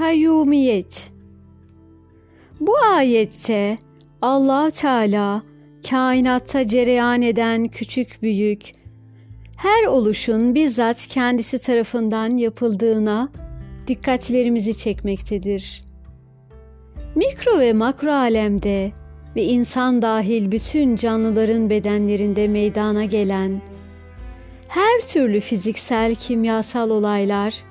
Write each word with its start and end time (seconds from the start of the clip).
Kayyumiyet 0.00 1.10
Bu 2.60 2.76
ayette 2.96 3.78
Allah 4.22 4.70
Teala 4.70 5.42
kainatta 5.90 6.68
cereyan 6.68 7.22
eden 7.22 7.68
küçük 7.68 8.18
büyük 8.22 8.62
her 9.56 9.84
oluşun 9.84 10.54
bizzat 10.54 11.06
kendisi 11.06 11.58
tarafından 11.58 12.36
yapıldığına 12.36 13.28
dikkatlerimizi 13.86 14.76
çekmektedir. 14.76 15.84
Mikro 17.14 17.58
ve 17.58 17.72
makro 17.72 18.12
alemde 18.12 18.92
ve 19.36 19.42
insan 19.42 20.02
dahil 20.02 20.52
bütün 20.52 20.96
canlıların 20.96 21.70
bedenlerinde 21.70 22.48
meydana 22.48 23.04
gelen 23.04 23.62
her 24.68 25.00
türlü 25.00 25.40
fiziksel, 25.40 26.14
kimyasal 26.14 26.90
olaylar 26.90 27.69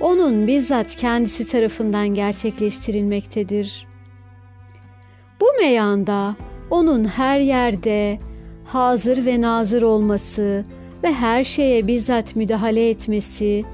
onun 0.00 0.46
bizzat 0.46 0.96
kendisi 0.96 1.46
tarafından 1.46 2.08
gerçekleştirilmektedir. 2.08 3.86
Bu 5.40 5.46
meyanda 5.60 6.36
onun 6.70 7.04
her 7.04 7.40
yerde 7.40 8.18
hazır 8.64 9.26
ve 9.26 9.40
nazır 9.40 9.82
olması 9.82 10.64
ve 11.02 11.12
her 11.12 11.44
şeye 11.44 11.86
bizzat 11.86 12.36
müdahale 12.36 12.90
etmesi, 12.90 13.64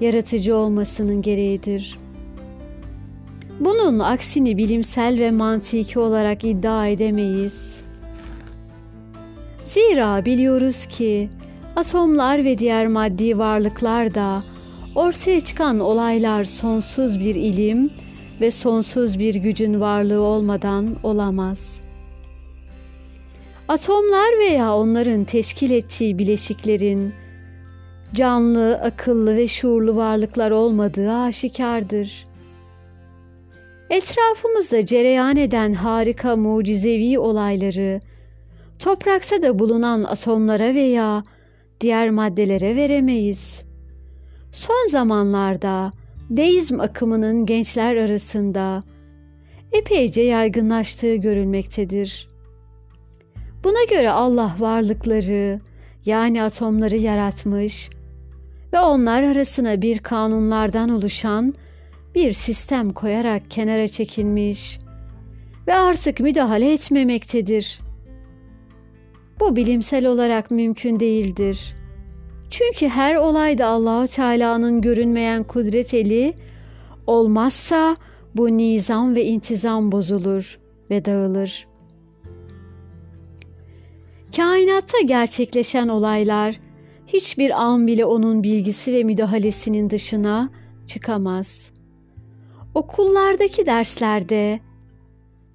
yaratıcı 0.00 0.56
olmasının 0.56 1.22
gereğidir. 1.22 1.98
Bunun 3.60 3.98
aksini 3.98 4.58
bilimsel 4.58 5.18
ve 5.18 5.30
mantiki 5.30 5.98
olarak 5.98 6.44
iddia 6.44 6.86
edemeyiz. 6.86 7.80
Zira 9.64 10.24
biliyoruz 10.24 10.86
ki 10.86 11.28
atomlar 11.76 12.44
ve 12.44 12.58
diğer 12.58 12.86
maddi 12.86 13.38
varlıklar 13.38 14.14
da 14.14 14.42
ortaya 14.94 15.40
çıkan 15.40 15.80
olaylar 15.80 16.44
sonsuz 16.44 17.20
bir 17.20 17.34
ilim 17.34 17.90
ve 18.40 18.50
sonsuz 18.50 19.18
bir 19.18 19.34
gücün 19.34 19.80
varlığı 19.80 20.20
olmadan 20.20 20.96
olamaz. 21.02 21.80
Atomlar 23.68 24.38
veya 24.38 24.74
onların 24.74 25.24
teşkil 25.24 25.70
ettiği 25.70 26.18
bileşiklerin 26.18 27.14
canlı, 28.14 28.80
akıllı 28.84 29.36
ve 29.36 29.46
şuurlu 29.46 29.96
varlıklar 29.96 30.50
olmadığı 30.50 31.12
aşikardır. 31.12 32.24
Etrafımızda 33.90 34.86
cereyan 34.86 35.36
eden 35.36 35.72
harika 35.72 36.36
mucizevi 36.36 37.18
olayları 37.18 38.00
toprakta 38.78 39.42
da 39.42 39.58
bulunan 39.58 40.04
atomlara 40.04 40.74
veya 40.74 41.22
diğer 41.80 42.10
maddelere 42.10 42.76
veremeyiz. 42.76 43.69
Son 44.52 44.88
zamanlarda 44.88 45.90
deizm 46.30 46.80
akımının 46.80 47.46
gençler 47.46 47.96
arasında 47.96 48.82
epeyce 49.72 50.22
yaygınlaştığı 50.22 51.14
görülmektedir. 51.14 52.28
Buna 53.64 53.84
göre 53.90 54.10
Allah 54.10 54.56
varlıkları 54.58 55.60
yani 56.04 56.42
atomları 56.42 56.96
yaratmış 56.96 57.90
ve 58.72 58.80
onlar 58.80 59.22
arasına 59.22 59.82
bir 59.82 59.98
kanunlardan 59.98 60.88
oluşan 60.88 61.54
bir 62.14 62.32
sistem 62.32 62.90
koyarak 62.90 63.50
kenara 63.50 63.88
çekilmiş 63.88 64.78
ve 65.66 65.74
artık 65.74 66.20
müdahale 66.20 66.72
etmemektedir. 66.72 67.80
Bu 69.40 69.56
bilimsel 69.56 70.06
olarak 70.06 70.50
mümkün 70.50 71.00
değildir. 71.00 71.74
Çünkü 72.50 72.88
her 72.88 73.14
olayda 73.14 73.66
Allahu 73.66 74.06
Teala'nın 74.06 74.80
görünmeyen 74.80 75.44
kudret 75.44 75.94
eli 75.94 76.34
olmazsa 77.06 77.96
bu 78.34 78.56
nizam 78.56 79.14
ve 79.14 79.24
intizam 79.24 79.92
bozulur 79.92 80.58
ve 80.90 81.04
dağılır. 81.04 81.66
Kainatta 84.36 85.00
gerçekleşen 85.00 85.88
olaylar 85.88 86.60
hiçbir 87.06 87.62
an 87.62 87.86
bile 87.86 88.04
onun 88.04 88.42
bilgisi 88.42 88.92
ve 88.92 89.04
müdahalesinin 89.04 89.90
dışına 89.90 90.50
çıkamaz. 90.86 91.70
Okullardaki 92.74 93.66
derslerde 93.66 94.60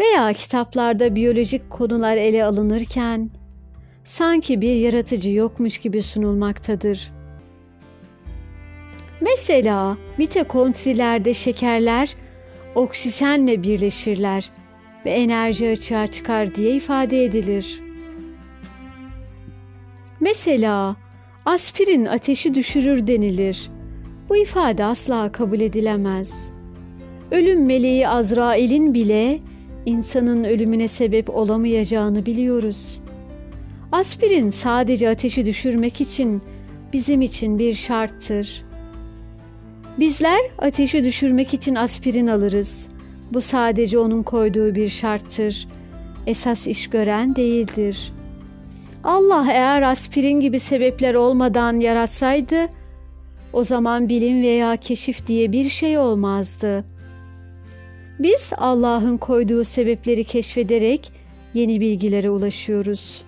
veya 0.00 0.32
kitaplarda 0.32 1.16
biyolojik 1.16 1.70
konular 1.70 2.16
ele 2.16 2.44
alınırken 2.44 3.30
sanki 4.08 4.60
bir 4.60 4.74
yaratıcı 4.74 5.30
yokmuş 5.30 5.78
gibi 5.78 6.02
sunulmaktadır. 6.02 7.10
Mesela 9.20 9.96
mitokondrilerde 10.18 11.34
şekerler 11.34 12.16
oksijenle 12.74 13.62
birleşirler 13.62 14.50
ve 15.04 15.10
enerji 15.10 15.68
açığa 15.68 16.06
çıkar 16.06 16.54
diye 16.54 16.74
ifade 16.74 17.24
edilir. 17.24 17.80
Mesela 20.20 20.96
aspirin 21.44 22.04
ateşi 22.04 22.54
düşürür 22.54 23.06
denilir. 23.06 23.70
Bu 24.28 24.36
ifade 24.36 24.84
asla 24.84 25.32
kabul 25.32 25.60
edilemez. 25.60 26.48
Ölüm 27.30 27.66
meleği 27.66 28.08
Azrail'in 28.08 28.94
bile 28.94 29.38
insanın 29.86 30.44
ölümüne 30.44 30.88
sebep 30.88 31.30
olamayacağını 31.30 32.26
biliyoruz. 32.26 33.00
Aspirin 33.92 34.50
sadece 34.50 35.08
ateşi 35.08 35.46
düşürmek 35.46 36.00
için 36.00 36.42
bizim 36.92 37.20
için 37.20 37.58
bir 37.58 37.74
şarttır. 37.74 38.64
Bizler 39.98 40.40
ateşi 40.58 41.04
düşürmek 41.04 41.54
için 41.54 41.74
aspirin 41.74 42.26
alırız. 42.26 42.88
Bu 43.32 43.40
sadece 43.40 43.98
onun 43.98 44.22
koyduğu 44.22 44.74
bir 44.74 44.88
şarttır. 44.88 45.68
Esas 46.26 46.66
iş 46.66 46.90
gören 46.90 47.36
değildir. 47.36 48.12
Allah 49.04 49.46
eğer 49.52 49.82
aspirin 49.82 50.40
gibi 50.40 50.60
sebepler 50.60 51.14
olmadan 51.14 51.80
yaratsaydı, 51.80 52.66
o 53.52 53.64
zaman 53.64 54.08
bilim 54.08 54.42
veya 54.42 54.76
keşif 54.76 55.26
diye 55.26 55.52
bir 55.52 55.68
şey 55.68 55.98
olmazdı. 55.98 56.82
Biz 58.18 58.52
Allah'ın 58.56 59.16
koyduğu 59.16 59.64
sebepleri 59.64 60.24
keşfederek 60.24 61.12
yeni 61.54 61.80
bilgilere 61.80 62.30
ulaşıyoruz.'' 62.30 63.27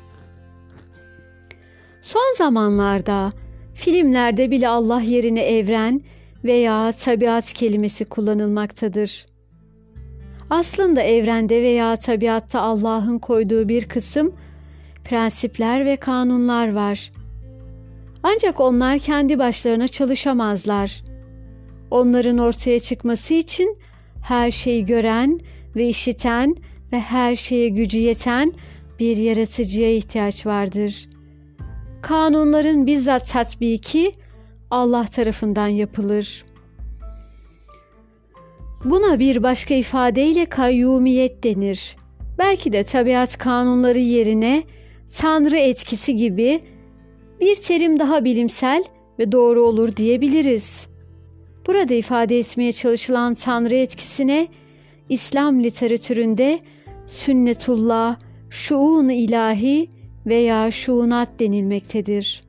Son 2.03 2.35
zamanlarda 2.37 3.33
filmlerde 3.75 4.51
bile 4.51 4.69
Allah 4.69 5.01
yerine 5.01 5.43
evren 5.43 6.01
veya 6.45 6.93
tabiat 6.93 7.53
kelimesi 7.53 8.05
kullanılmaktadır. 8.05 9.27
Aslında 10.51 11.03
evrende 11.03 11.63
veya 11.63 11.97
tabiatta 11.97 12.61
Allah'ın 12.61 13.19
koyduğu 13.19 13.69
bir 13.69 13.85
kısım 13.89 14.35
prensipler 15.05 15.85
ve 15.85 15.97
kanunlar 15.97 16.73
var. 16.73 17.11
Ancak 18.23 18.61
onlar 18.61 18.99
kendi 18.99 19.39
başlarına 19.39 19.89
çalışamazlar. 19.89 21.03
Onların 21.91 22.39
ortaya 22.39 22.81
çıkması 22.81 23.35
için 23.35 23.79
her 24.23 24.51
şeyi 24.51 24.87
gören 24.87 25.41
ve 25.77 25.89
işiten 25.89 26.57
ve 26.93 27.01
her 27.01 27.37
şeye 27.37 27.69
gücü 27.69 27.99
yeten 27.99 28.53
bir 28.99 29.17
yaratıcıya 29.17 29.93
ihtiyaç 29.93 30.47
vardır.'' 30.47 31.20
Kanunların 32.03 32.87
bizzat 32.87 33.29
tatbiki 33.29 34.13
Allah 34.71 35.05
tarafından 35.05 35.69
yapılır. 35.69 36.45
Buna 38.85 39.19
bir 39.19 39.43
başka 39.43 39.75
ifadeyle 39.75 40.47
kayyumiyet 40.47 41.45
denir. 41.45 41.97
Belki 42.39 42.73
de 42.73 42.83
tabiat 42.85 43.39
kanunları 43.39 43.99
yerine 43.99 44.63
tanrı 45.17 45.59
etkisi 45.59 46.17
gibi 46.17 46.61
bir 47.41 47.57
terim 47.57 47.99
daha 47.99 48.25
bilimsel 48.25 48.85
ve 49.19 49.33
doğru 49.33 49.63
olur 49.63 49.97
diyebiliriz. 49.97 50.89
Burada 51.67 51.95
ifade 51.95 52.39
etmeye 52.39 52.73
çalışılan 52.73 53.35
tanrı 53.35 53.75
etkisine 53.77 54.49
İslam 55.09 55.63
literatüründe 55.63 56.59
sünnetullah, 57.07 58.19
şuun 58.51 59.09
ilahi 59.09 59.87
veya 60.27 60.71
şuunat 60.71 61.29
denilmektedir. 61.41 62.43